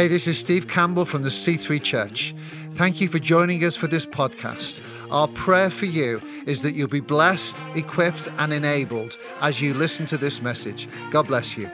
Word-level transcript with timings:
Hey, 0.00 0.08
this 0.08 0.26
is 0.26 0.38
Steve 0.38 0.66
Campbell 0.66 1.04
from 1.04 1.20
the 1.20 1.28
C3 1.28 1.82
Church. 1.82 2.34
Thank 2.70 3.02
you 3.02 3.08
for 3.08 3.18
joining 3.18 3.62
us 3.64 3.76
for 3.76 3.86
this 3.86 4.06
podcast. 4.06 4.80
Our 5.10 5.28
prayer 5.28 5.68
for 5.68 5.84
you 5.84 6.20
is 6.46 6.62
that 6.62 6.72
you'll 6.72 6.88
be 6.88 7.00
blessed, 7.00 7.62
equipped, 7.74 8.26
and 8.38 8.50
enabled 8.50 9.18
as 9.42 9.60
you 9.60 9.74
listen 9.74 10.06
to 10.06 10.16
this 10.16 10.40
message. 10.40 10.88
God 11.10 11.26
bless 11.26 11.54
you. 11.54 11.66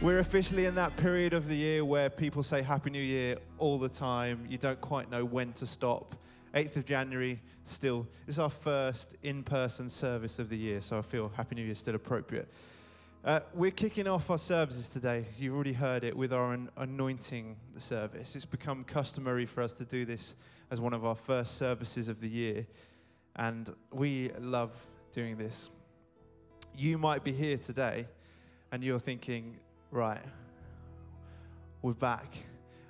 We're 0.00 0.20
officially 0.20 0.66
in 0.66 0.76
that 0.76 0.96
period 0.96 1.32
of 1.32 1.48
the 1.48 1.56
year 1.56 1.84
where 1.84 2.08
people 2.08 2.44
say 2.44 2.62
Happy 2.62 2.90
New 2.90 3.02
Year 3.02 3.38
all 3.58 3.80
the 3.80 3.88
time. 3.88 4.46
You 4.48 4.58
don't 4.58 4.80
quite 4.80 5.10
know 5.10 5.24
when 5.24 5.54
to 5.54 5.66
stop. 5.66 6.14
8th 6.54 6.76
of 6.76 6.84
January, 6.86 7.40
still, 7.64 8.06
this 8.26 8.36
is 8.36 8.38
our 8.38 8.50
first 8.50 9.16
in 9.22 9.42
person 9.42 9.88
service 9.90 10.38
of 10.38 10.48
the 10.48 10.56
year, 10.56 10.80
so 10.80 10.98
I 10.98 11.02
feel 11.02 11.30
Happy 11.36 11.54
New 11.54 11.62
Year 11.62 11.72
is 11.72 11.78
still 11.78 11.94
appropriate. 11.94 12.48
Uh, 13.24 13.40
we're 13.52 13.70
kicking 13.70 14.06
off 14.06 14.30
our 14.30 14.38
services 14.38 14.88
today. 14.88 15.26
You've 15.36 15.54
already 15.54 15.72
heard 15.72 16.04
it 16.04 16.16
with 16.16 16.32
our 16.32 16.54
an- 16.54 16.70
anointing 16.76 17.56
service. 17.76 18.34
It's 18.36 18.44
become 18.44 18.84
customary 18.84 19.44
for 19.44 19.62
us 19.62 19.72
to 19.74 19.84
do 19.84 20.04
this 20.04 20.36
as 20.70 20.80
one 20.80 20.94
of 20.94 21.04
our 21.04 21.16
first 21.16 21.56
services 21.56 22.08
of 22.08 22.20
the 22.20 22.28
year, 22.28 22.66
and 23.36 23.74
we 23.92 24.30
love 24.40 24.72
doing 25.12 25.36
this. 25.36 25.70
You 26.76 26.96
might 26.96 27.24
be 27.24 27.32
here 27.32 27.56
today 27.56 28.06
and 28.70 28.84
you're 28.84 29.00
thinking, 29.00 29.56
right, 29.90 30.22
we're 31.82 31.92
back. 31.92 32.36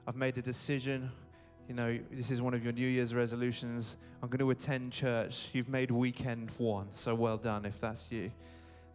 I've 0.06 0.16
made 0.16 0.36
a 0.38 0.42
decision. 0.42 1.10
You 1.68 1.74
know, 1.74 1.98
this 2.10 2.30
is 2.30 2.40
one 2.40 2.54
of 2.54 2.64
your 2.64 2.72
New 2.72 2.88
Year's 2.88 3.14
resolutions. 3.14 3.98
I'm 4.22 4.30
going 4.30 4.38
to 4.38 4.48
attend 4.48 4.90
church. 4.90 5.48
You've 5.52 5.68
made 5.68 5.90
weekend 5.90 6.50
one, 6.56 6.88
so 6.94 7.14
well 7.14 7.36
done 7.36 7.66
if 7.66 7.78
that's 7.78 8.10
you. 8.10 8.30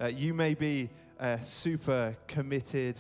Uh, 0.02 0.08
you 0.08 0.34
may 0.34 0.56
be 0.56 0.90
a 1.20 1.40
super 1.44 2.18
committed, 2.28 2.96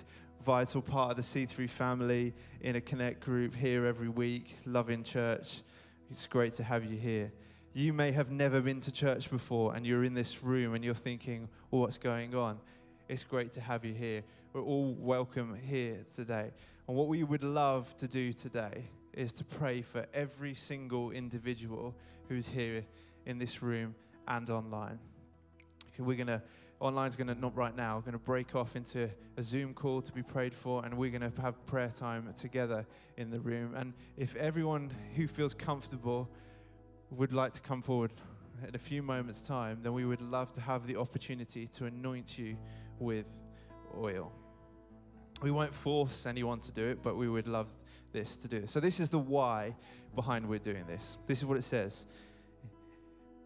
vital 0.45 0.79
part 0.79 1.09
of 1.09 1.17
the 1.17 1.23
C3 1.23 1.67
family 1.67 2.35
in 2.61 2.75
a 2.75 2.81
connect 2.81 3.21
group 3.21 3.55
here 3.55 3.87
every 3.87 4.09
week, 4.09 4.57
loving 4.67 5.03
church. 5.03 5.63
It's 6.11 6.27
great 6.27 6.53
to 6.53 6.63
have 6.63 6.85
you 6.85 6.95
here. 6.95 7.31
You 7.73 7.93
may 7.93 8.11
have 8.11 8.29
never 8.29 8.61
been 8.61 8.79
to 8.81 8.91
church 8.91 9.31
before 9.31 9.73
and 9.73 9.87
you're 9.87 10.03
in 10.03 10.13
this 10.13 10.43
room 10.43 10.75
and 10.75 10.85
you're 10.85 10.93
thinking, 10.93 11.49
well, 11.71 11.81
what's 11.81 11.97
going 11.97 12.35
on? 12.35 12.59
It's 13.09 13.23
great 13.23 13.51
to 13.53 13.61
have 13.61 13.83
you 13.85 13.95
here. 13.95 14.21
We're 14.53 14.61
all 14.61 14.93
welcome 14.99 15.55
here 15.55 16.05
today. 16.15 16.51
And 16.87 16.95
what 16.95 17.07
we 17.07 17.23
would 17.23 17.43
love 17.43 17.97
to 17.97 18.07
do 18.07 18.33
today 18.33 18.85
is 19.13 19.33
to 19.33 19.43
pray 19.43 19.81
for 19.81 20.05
every 20.13 20.53
single 20.53 21.11
individual 21.11 21.93
who's 22.29 22.47
here 22.47 22.83
in 23.25 23.37
this 23.37 23.61
room 23.61 23.95
and 24.27 24.49
online. 24.49 24.99
Okay, 25.93 26.03
we're 26.03 26.17
going 26.17 26.27
to, 26.27 26.41
online's 26.81 27.15
going 27.15 27.27
to, 27.27 27.35
not 27.35 27.55
right 27.55 27.75
now, 27.75 27.97
We're 27.97 28.01
going 28.01 28.13
to 28.13 28.17
break 28.19 28.55
off 28.55 28.75
into 28.75 29.09
a 29.37 29.43
Zoom 29.43 29.73
call 29.73 30.01
to 30.01 30.11
be 30.11 30.23
prayed 30.23 30.53
for, 30.53 30.83
and 30.83 30.97
we're 30.97 31.11
going 31.11 31.31
to 31.31 31.41
have 31.41 31.65
prayer 31.65 31.91
time 31.95 32.33
together 32.39 32.85
in 33.17 33.29
the 33.29 33.39
room. 33.39 33.75
And 33.75 33.93
if 34.17 34.35
everyone 34.35 34.91
who 35.15 35.27
feels 35.27 35.53
comfortable 35.53 36.29
would 37.11 37.33
like 37.33 37.53
to 37.53 37.61
come 37.61 37.81
forward 37.81 38.11
in 38.67 38.75
a 38.75 38.79
few 38.79 39.03
moments' 39.03 39.41
time, 39.41 39.79
then 39.83 39.93
we 39.93 40.05
would 40.05 40.21
love 40.21 40.51
to 40.53 40.61
have 40.61 40.87
the 40.87 40.95
opportunity 40.95 41.67
to 41.67 41.85
anoint 41.85 42.37
you 42.37 42.55
with 42.99 43.27
oil. 43.97 44.31
We 45.41 45.51
won't 45.51 45.75
force 45.75 46.25
anyone 46.25 46.59
to 46.61 46.71
do 46.71 46.87
it, 46.87 47.03
but 47.03 47.17
we 47.17 47.27
would 47.27 47.47
love 47.47 47.73
this 48.13 48.37
to 48.37 48.47
do. 48.47 48.67
So, 48.67 48.79
this 48.79 48.99
is 48.99 49.09
the 49.09 49.19
why 49.19 49.75
behind 50.15 50.47
we're 50.47 50.59
doing 50.59 50.85
this. 50.87 51.17
This 51.27 51.39
is 51.39 51.45
what 51.45 51.57
it 51.57 51.63
says 51.63 52.05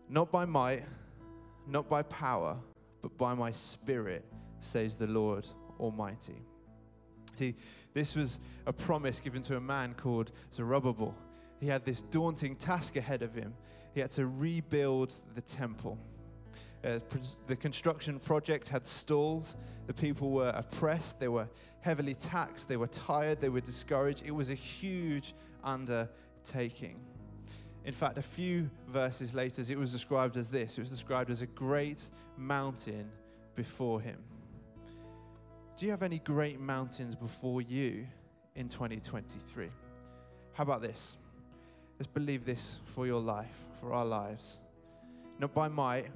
Not 0.09 0.31
by 0.31 0.45
might, 0.45 0.83
not 1.67 1.89
by 1.89 2.03
power, 2.03 2.57
but 3.01 3.17
by 3.17 3.33
my 3.33 3.51
spirit, 3.51 4.25
says 4.61 4.95
the 4.95 5.07
Lord 5.07 5.47
Almighty. 5.79 6.41
See, 7.37 7.55
this 7.93 8.15
was 8.15 8.39
a 8.65 8.73
promise 8.73 9.19
given 9.19 9.41
to 9.43 9.57
a 9.57 9.61
man 9.61 9.93
called 9.93 10.31
Zerubbabel. 10.53 11.15
He 11.59 11.67
had 11.67 11.85
this 11.85 12.01
daunting 12.03 12.55
task 12.55 12.95
ahead 12.95 13.21
of 13.21 13.33
him. 13.33 13.53
He 13.93 13.99
had 13.99 14.11
to 14.11 14.27
rebuild 14.27 15.13
the 15.35 15.41
temple. 15.41 15.97
Uh, 16.83 16.99
the 17.47 17.55
construction 17.55 18.19
project 18.19 18.69
had 18.69 18.85
stalled. 18.85 19.53
The 19.87 19.93
people 19.93 20.31
were 20.31 20.49
oppressed. 20.49 21.19
They 21.19 21.27
were 21.27 21.47
heavily 21.81 22.13
taxed. 22.13 22.67
They 22.67 22.77
were 22.77 22.87
tired. 22.87 23.41
They 23.41 23.49
were 23.49 23.61
discouraged. 23.61 24.23
It 24.25 24.31
was 24.31 24.49
a 24.49 24.55
huge 24.55 25.33
undertaking. 25.63 26.99
In 27.85 27.93
fact, 27.93 28.17
a 28.17 28.21
few 28.21 28.69
verses 28.89 29.33
later, 29.33 29.61
it 29.61 29.77
was 29.77 29.91
described 29.91 30.35
as 30.35 30.49
this 30.49 30.77
it 30.77 30.81
was 30.81 30.89
described 30.89 31.31
as 31.31 31.41
a 31.41 31.47
great 31.47 32.09
mountain 32.37 33.09
before 33.55 34.01
him. 34.01 34.17
Do 35.77 35.85
you 35.85 35.91
have 35.91 36.03
any 36.03 36.19
great 36.19 36.59
mountains 36.59 37.15
before 37.15 37.61
you 37.61 38.05
in 38.55 38.67
2023? 38.67 39.69
How 40.53 40.63
about 40.63 40.81
this? 40.81 41.17
Let's 41.97 42.07
believe 42.07 42.45
this 42.45 42.79
for 42.93 43.05
your 43.07 43.21
life, 43.21 43.55
for 43.79 43.93
our 43.93 44.05
lives. 44.05 44.59
Not 45.39 45.53
by 45.53 45.67
might, 45.67 46.07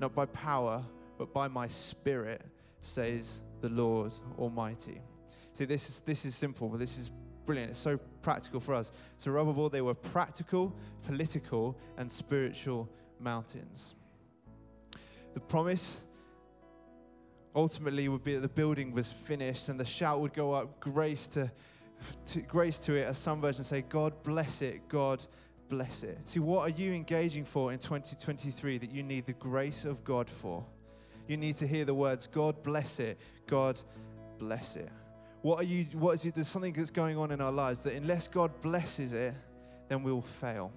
not 0.00 0.14
by 0.14 0.26
power, 0.26 0.84
but 1.18 1.32
by 1.32 1.48
my 1.48 1.68
spirit, 1.68 2.42
says 2.82 3.40
the 3.60 3.68
Lord 3.68 4.12
Almighty. 4.38 5.00
See, 5.54 5.64
this 5.64 5.88
is, 5.88 6.00
this 6.00 6.24
is 6.24 6.34
simple, 6.36 6.68
but 6.68 6.78
this 6.78 6.98
is 6.98 7.10
brilliant. 7.44 7.70
It's 7.70 7.80
so 7.80 7.98
practical 8.22 8.60
for 8.60 8.74
us. 8.74 8.92
So, 9.16 9.24
Zerubbabel, 9.24 9.68
they 9.70 9.80
were 9.80 9.94
practical, 9.94 10.74
political, 11.02 11.76
and 11.96 12.10
spiritual 12.10 12.88
mountains. 13.18 13.94
The 15.34 15.40
promise 15.40 15.96
ultimately 17.54 18.08
would 18.08 18.22
be 18.22 18.34
that 18.34 18.40
the 18.40 18.48
building 18.48 18.92
was 18.92 19.10
finished 19.10 19.68
and 19.68 19.80
the 19.80 19.84
shout 19.84 20.20
would 20.20 20.32
go 20.32 20.52
up, 20.52 20.78
grace 20.78 21.26
to, 21.28 21.50
to 22.26 22.40
grace 22.42 22.78
to 22.78 22.94
it, 22.94 23.04
as 23.04 23.18
some 23.18 23.40
versions 23.40 23.66
say, 23.66 23.82
God 23.82 24.22
bless 24.22 24.62
it, 24.62 24.88
God 24.88 25.26
bless 25.68 26.02
it. 26.02 26.18
See, 26.26 26.40
what 26.40 26.60
are 26.60 26.74
you 26.74 26.92
engaging 26.92 27.44
for 27.44 27.72
in 27.72 27.78
2023 27.78 28.78
that 28.78 28.90
you 28.90 29.02
need 29.02 29.26
the 29.26 29.32
grace 29.34 29.84
of 29.84 30.04
God 30.04 30.28
for? 30.28 30.64
You 31.26 31.36
need 31.36 31.56
to 31.56 31.66
hear 31.66 31.84
the 31.84 31.94
words, 31.94 32.26
God 32.26 32.62
bless 32.62 33.00
it, 33.00 33.18
God 33.46 33.80
bless 34.38 34.76
it. 34.76 34.90
What 35.42 35.60
are 35.60 35.64
you, 35.64 35.86
what 35.92 36.12
is 36.12 36.24
it? 36.24 36.34
There's 36.34 36.48
something 36.48 36.72
that's 36.72 36.90
going 36.90 37.16
on 37.16 37.30
in 37.30 37.40
our 37.40 37.52
lives 37.52 37.82
that 37.82 37.94
unless 37.94 38.26
God 38.28 38.60
blesses 38.60 39.12
it, 39.12 39.34
then 39.88 40.02
we'll 40.02 40.22
fail. 40.22 40.72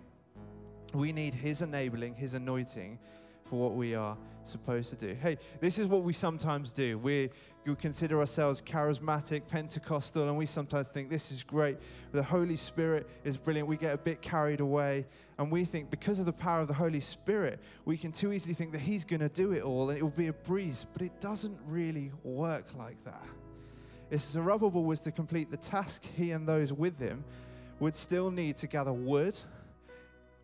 We 0.93 1.11
need 1.11 1.33
His 1.33 1.61
enabling, 1.61 2.15
His 2.15 2.33
anointing 2.33 2.99
for 3.51 3.57
what 3.57 3.75
we 3.75 3.93
are 3.93 4.15
supposed 4.45 4.89
to 4.91 4.95
do. 4.95 5.13
Hey, 5.13 5.37
this 5.59 5.77
is 5.77 5.85
what 5.85 6.03
we 6.03 6.13
sometimes 6.13 6.71
do. 6.71 6.97
We, 6.97 7.29
we 7.65 7.75
consider 7.75 8.21
ourselves 8.21 8.61
charismatic, 8.61 9.45
Pentecostal, 9.49 10.29
and 10.29 10.37
we 10.37 10.45
sometimes 10.45 10.87
think 10.87 11.09
this 11.09 11.33
is 11.33 11.43
great. 11.43 11.77
The 12.13 12.23
Holy 12.23 12.55
Spirit 12.55 13.09
is 13.25 13.35
brilliant. 13.35 13.67
We 13.67 13.75
get 13.75 13.93
a 13.93 13.97
bit 13.97 14.21
carried 14.21 14.61
away, 14.61 15.05
and 15.37 15.51
we 15.51 15.65
think 15.65 15.91
because 15.91 16.17
of 16.17 16.25
the 16.25 16.31
power 16.31 16.61
of 16.61 16.69
the 16.69 16.73
Holy 16.73 17.01
Spirit, 17.01 17.59
we 17.83 17.97
can 17.97 18.13
too 18.13 18.31
easily 18.31 18.53
think 18.53 18.71
that 18.71 18.79
He's 18.79 19.03
going 19.03 19.19
to 19.19 19.29
do 19.29 19.51
it 19.51 19.63
all 19.63 19.89
and 19.89 19.99
it 19.99 20.01
will 20.01 20.09
be 20.11 20.27
a 20.27 20.33
breeze. 20.33 20.85
But 20.93 21.01
it 21.01 21.19
doesn't 21.19 21.57
really 21.67 22.13
work 22.23 22.67
like 22.77 23.03
that. 23.03 23.25
If 24.09 24.21
Zerubbabel 24.21 24.85
was 24.85 25.01
to 25.01 25.11
complete 25.11 25.51
the 25.51 25.57
task, 25.57 26.03
he 26.15 26.31
and 26.31 26.47
those 26.47 26.71
with 26.71 26.97
him 26.99 27.25
would 27.81 27.97
still 27.97 28.31
need 28.31 28.55
to 28.57 28.67
gather 28.67 28.93
wood, 28.93 29.37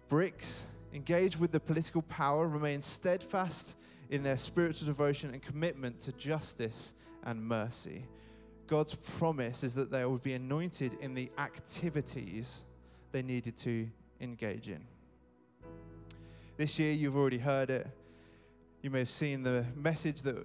bricks, 0.09 0.63
engage 0.94 1.38
with 1.38 1.52
the 1.52 1.59
political 1.59 2.02
power, 2.03 2.48
remain 2.48 2.81
steadfast 2.81 3.75
in 4.09 4.24
their 4.24 4.38
spiritual 4.38 4.88
devotion 4.88 5.31
and 5.34 5.42
commitment 5.42 6.00
to 6.02 6.12
justice 6.14 6.94
and 7.24 7.44
mercy. 7.44 8.06
God's 8.68 8.96
promise 8.96 9.64
is 9.64 9.76
that 9.76 9.92
they 9.92 10.03
will 10.06 10.18
be 10.18 10.34
anointed 10.34 10.97
in 11.02 11.14
the 11.14 11.31
activities 11.38 12.66
they 13.12 13.22
needed 13.22 13.58
to 13.58 13.88
engage 14.20 14.68
in. 14.68 14.84
This 16.58 16.80
year, 16.80 16.92
you've 16.92 17.16
already 17.16 17.38
heard 17.38 17.70
it. 17.70 17.88
You 18.82 18.90
may 18.90 19.00
have 19.00 19.09
seen 19.09 19.44
the 19.44 19.66
message 19.76 20.22
that 20.23 20.35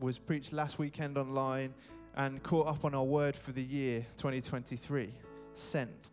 was 0.00 0.18
preached 0.18 0.52
last 0.52 0.78
weekend 0.78 1.16
online 1.16 1.74
and 2.16 2.42
caught 2.42 2.66
up 2.66 2.84
on 2.84 2.94
our 2.94 3.04
word 3.04 3.34
for 3.34 3.52
the 3.52 3.62
year 3.62 4.06
2023 4.16 5.10
sent. 5.54 6.10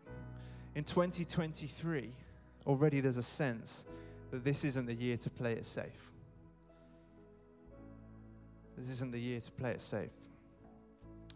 In 0.74 0.84
2023, 0.84 2.10
already 2.66 3.00
there's 3.00 3.16
a 3.16 3.22
sense 3.22 3.84
that 4.30 4.44
this 4.44 4.64
isn't 4.64 4.86
the 4.86 4.94
year 4.94 5.16
to 5.18 5.30
play 5.30 5.52
it 5.52 5.66
safe. 5.66 6.10
This 8.76 8.90
isn't 8.90 9.12
the 9.12 9.20
year 9.20 9.40
to 9.40 9.50
play 9.52 9.70
it 9.70 9.82
safe. 9.82 10.10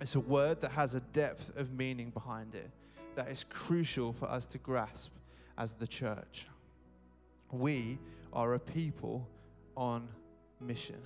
It's 0.01 0.15
a 0.15 0.21
word 0.21 0.61
that 0.63 0.73
has 0.73 0.95
a 0.95 1.01
depth 1.01 1.57
of 1.57 1.73
meaning 1.73 2.11
behind 2.11 2.55
it 2.55 2.71
that 3.15 3.29
is 3.29 3.45
crucial 3.49 4.13
for 4.13 4.29
us 4.29 4.47
to 4.47 4.59
grasp 4.59 5.13
as 5.57 5.75
the 5.75 5.87
church. 5.87 6.47
We 7.53 7.99
are 8.33 8.55
a 8.55 8.59
people 8.59 9.29
on 9.77 10.09
mission. 10.61 11.01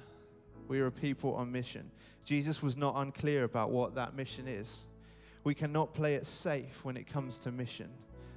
We 0.68 0.80
are 0.80 0.86
a 0.86 0.92
people 0.92 1.34
on 1.34 1.52
mission. 1.52 1.90
Jesus 2.24 2.62
was 2.62 2.76
not 2.76 2.94
unclear 2.96 3.44
about 3.44 3.70
what 3.70 3.94
that 3.94 4.14
mission 4.14 4.48
is. 4.48 4.86
We 5.44 5.54
cannot 5.54 5.94
play 5.94 6.14
it 6.14 6.26
safe 6.26 6.84
when 6.84 6.96
it 6.96 7.06
comes 7.06 7.38
to 7.38 7.50
mission. 7.50 7.90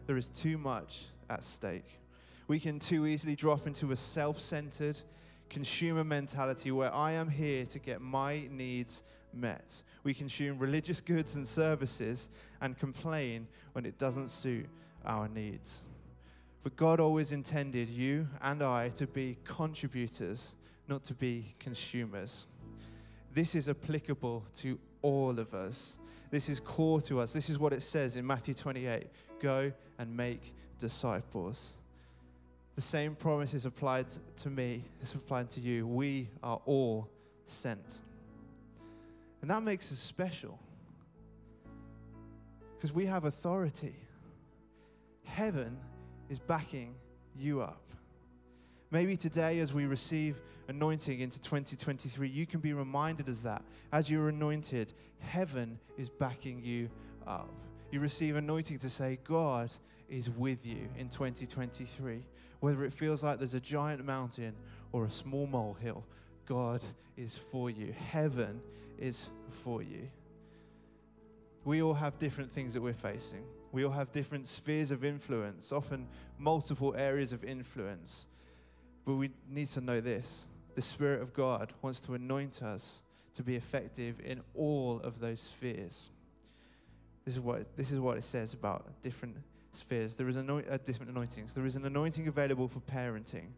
There 0.07 0.17
is 0.17 0.27
too 0.27 0.57
much 0.57 1.05
at 1.29 1.43
stake. 1.43 1.99
We 2.47 2.59
can 2.59 2.79
too 2.79 3.05
easily 3.05 3.35
drop 3.35 3.67
into 3.67 3.91
a 3.91 3.95
self 3.95 4.39
centered, 4.39 4.99
consumer 5.49 6.03
mentality 6.03 6.71
where 6.71 6.93
I 6.93 7.13
am 7.13 7.29
here 7.29 7.65
to 7.67 7.79
get 7.79 8.01
my 8.01 8.47
needs 8.51 9.03
met. 9.33 9.83
We 10.03 10.13
consume 10.13 10.59
religious 10.59 11.01
goods 11.01 11.35
and 11.35 11.47
services 11.47 12.29
and 12.59 12.77
complain 12.77 13.47
when 13.73 13.85
it 13.85 13.97
doesn't 13.97 14.29
suit 14.29 14.67
our 15.05 15.27
needs. 15.27 15.83
But 16.63 16.75
God 16.75 16.99
always 16.99 17.31
intended 17.31 17.89
you 17.89 18.27
and 18.41 18.61
I 18.61 18.89
to 18.89 19.07
be 19.07 19.37
contributors, 19.43 20.55
not 20.87 21.03
to 21.05 21.13
be 21.13 21.55
consumers. 21.59 22.45
This 23.33 23.55
is 23.55 23.69
applicable 23.69 24.45
to 24.57 24.77
all 25.01 25.39
of 25.39 25.53
us. 25.53 25.97
This 26.31 26.47
is 26.47 26.59
core 26.61 27.01
to 27.01 27.19
us. 27.19 27.33
This 27.33 27.49
is 27.49 27.59
what 27.59 27.73
it 27.73 27.83
says 27.83 28.15
in 28.15 28.25
Matthew 28.25 28.53
28 28.53 29.07
go 29.39 29.71
and 29.99 30.15
make 30.15 30.53
disciples. 30.79 31.73
The 32.75 32.81
same 32.81 33.15
promise 33.15 33.53
is 33.53 33.65
applied 33.65 34.05
to 34.37 34.49
me, 34.49 34.85
it's 35.01 35.13
applied 35.13 35.49
to 35.51 35.59
you. 35.59 35.85
We 35.85 36.29
are 36.41 36.61
all 36.65 37.09
sent. 37.45 38.01
And 39.41 39.49
that 39.49 39.61
makes 39.61 39.91
us 39.91 39.99
special 39.99 40.57
because 42.75 42.93
we 42.93 43.05
have 43.07 43.25
authority. 43.25 43.95
Heaven 45.25 45.77
is 46.29 46.39
backing 46.39 46.95
you 47.35 47.61
up. 47.61 47.81
Maybe 48.91 49.15
today, 49.15 49.59
as 49.59 49.73
we 49.73 49.85
receive 49.85 50.41
anointing 50.67 51.21
into 51.21 51.41
2023, 51.41 52.27
you 52.27 52.45
can 52.45 52.59
be 52.59 52.73
reminded 52.73 53.29
as 53.29 53.41
that. 53.43 53.63
As 53.93 54.09
you're 54.09 54.27
anointed, 54.27 54.91
heaven 55.19 55.79
is 55.97 56.09
backing 56.09 56.61
you 56.61 56.89
up. 57.25 57.49
You 57.89 58.01
receive 58.01 58.35
anointing 58.35 58.79
to 58.79 58.89
say, 58.89 59.17
God 59.23 59.71
is 60.09 60.29
with 60.29 60.65
you 60.65 60.89
in 60.97 61.07
2023. 61.07 62.21
Whether 62.59 62.83
it 62.83 62.93
feels 62.93 63.23
like 63.23 63.37
there's 63.37 63.53
a 63.53 63.61
giant 63.61 64.05
mountain 64.05 64.53
or 64.91 65.05
a 65.05 65.11
small 65.11 65.47
molehill, 65.47 66.03
God 66.45 66.83
is 67.15 67.37
for 67.37 67.69
you. 67.69 67.93
Heaven 68.11 68.59
is 68.99 69.29
for 69.63 69.81
you. 69.81 70.09
We 71.63 71.81
all 71.81 71.93
have 71.93 72.19
different 72.19 72.51
things 72.51 72.73
that 72.73 72.81
we're 72.81 72.93
facing. 72.93 73.43
We 73.71 73.85
all 73.85 73.91
have 73.91 74.11
different 74.11 74.47
spheres 74.47 74.91
of 74.91 75.05
influence, 75.05 75.71
often 75.71 76.07
multiple 76.37 76.93
areas 76.97 77.31
of 77.31 77.45
influence. 77.45 78.27
But 79.05 79.15
we 79.15 79.31
need 79.49 79.69
to 79.69 79.81
know 79.81 80.01
this 80.01 80.47
the 80.75 80.81
Spirit 80.81 81.21
of 81.21 81.33
God 81.33 81.73
wants 81.81 81.99
to 82.01 82.13
anoint 82.13 82.61
us 82.61 83.01
to 83.35 83.43
be 83.43 83.55
effective 83.55 84.19
in 84.23 84.41
all 84.55 85.01
of 85.03 85.19
those 85.19 85.39
spheres. 85.39 86.09
This 87.25 87.35
is 87.35 87.39
what, 87.39 87.77
this 87.77 87.91
is 87.91 87.99
what 87.99 88.17
it 88.17 88.23
says 88.23 88.53
about 88.53 88.85
different 89.03 89.37
spheres. 89.73 90.15
There 90.15 90.27
is 90.27 90.37
anoint, 90.37 90.67
uh, 90.69 90.77
different 90.83 91.11
anointings. 91.11 91.53
There 91.53 91.65
is 91.65 91.75
an 91.75 91.85
anointing 91.85 92.27
available 92.27 92.67
for 92.67 92.79
parenting. 92.79 93.49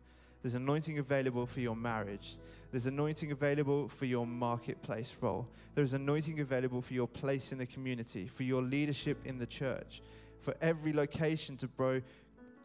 There's 0.42 0.56
anointing 0.56 1.00
available 1.00 1.46
for 1.46 1.62
your 1.62 1.76
marriage. 1.76 2.36
There's 2.72 2.86
anointing 2.86 3.32
available 3.32 3.88
for 3.88 4.06
your 4.06 4.28
marketplace 4.28 5.16
role. 5.22 5.48
There's 5.74 5.94
anointing 5.94 6.40
available 6.42 6.82
for 6.82 6.94
your 6.94 7.08
place 7.08 7.52
in 7.52 7.58
the 7.58 7.66
community, 7.66 8.28
for 8.28 8.44
your 8.44 8.62
leadership 8.62 9.20
in 9.26 9.40
the 9.40 9.46
church, 9.46 10.02
for 10.42 10.54
every 10.62 10.92
location 10.92 11.56
to 11.58 11.68
grow, 11.68 12.02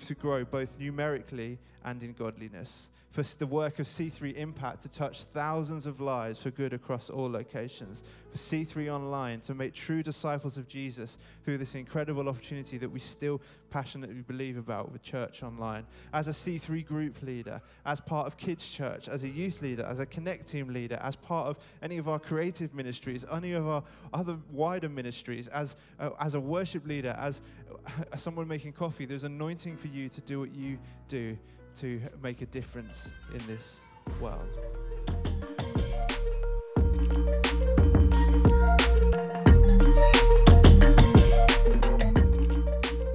to 0.03 0.15
grow 0.15 0.45
both 0.45 0.79
numerically 0.79 1.59
and 1.85 2.03
in 2.03 2.12
godliness 2.12 2.89
for 3.11 3.23
the 3.39 3.47
work 3.47 3.79
of 3.79 3.87
C3 3.87 4.37
Impact 4.37 4.83
to 4.83 4.89
touch 4.89 5.25
thousands 5.25 5.87
of 5.87 6.00
lives 6.00 6.41
for 6.41 6.50
good 6.50 6.73
across 6.73 7.11
all 7.11 7.31
locations, 7.31 8.05
for 8.31 8.39
C3 8.39 8.93
Online 8.95 9.41
to 9.41 9.55
make 9.55 9.75
true 9.75 10.03
disciples 10.03 10.56
of 10.56 10.69
Jesus 10.69 11.17
through 11.45 11.59
this 11.59 11.75
incredible 11.75 12.29
opportunity 12.29 12.77
that 12.79 12.91
we 12.91 13.00
still 13.00 13.41
passionately 13.71 14.21
believe 14.21 14.56
about 14.56 14.93
with 14.93 15.03
Church 15.03 15.43
Online. 15.43 15.85
As 16.12 16.29
a 16.29 16.33
C3 16.33 16.87
group 16.87 17.23
leader, 17.23 17.61
as 17.87 17.99
part 17.99 18.27
of 18.27 18.37
Kids 18.37 18.69
Church, 18.69 19.09
as 19.09 19.25
a 19.25 19.29
youth 19.29 19.62
leader, 19.62 19.85
as 19.85 19.99
a 19.99 20.06
Connect 20.06 20.47
team 20.47 20.73
leader, 20.73 20.99
as 21.03 21.17
part 21.17 21.49
of 21.49 21.59
any 21.83 21.99
of 21.99 22.09
our 22.09 22.19
creative 22.19 22.75
ministries, 22.75 23.25
any 23.33 23.53
of 23.53 23.67
our 23.67 23.83
other 24.12 24.37
wider 24.53 24.89
ministries, 24.89 25.49
as, 25.49 25.77
uh, 25.99 26.11
as 26.21 26.35
a 26.35 26.41
worship 26.41 26.87
leader, 26.87 27.17
as, 27.19 27.41
as 28.12 28.23
someone 28.23 28.47
making 28.47 28.73
coffee, 28.73 29.06
there's 29.06 29.25
anointing 29.25 29.77
for 29.88 29.94
you 29.94 30.08
to 30.08 30.20
do 30.23 30.40
what 30.40 30.55
you 30.55 30.79
do 31.08 31.37
to 31.76 32.00
make 32.23 32.43
a 32.43 32.46
difference 32.46 33.08
in 33.32 33.46
this 33.46 33.81
world. 34.20 34.49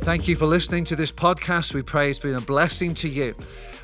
Thank 0.02 0.28
you 0.28 0.36
for 0.36 0.46
listening 0.46 0.84
to 0.86 0.96
this 0.96 1.12
podcast. 1.12 1.74
We 1.74 1.82
pray 1.82 2.10
it's 2.10 2.20
been 2.20 2.36
a 2.36 2.42
blessing 2.42 2.94
to 2.96 3.10
you. 3.10 3.36